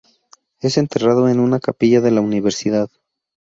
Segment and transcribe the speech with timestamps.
[0.61, 2.89] Es enterrado en una capilla de la Universidad.